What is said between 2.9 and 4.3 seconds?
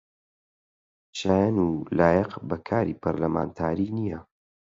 پەرلەمانتاری نییە